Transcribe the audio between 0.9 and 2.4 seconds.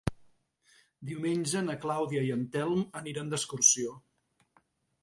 Diumenge na Clàudia i